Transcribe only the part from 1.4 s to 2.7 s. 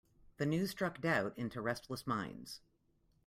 restless minds.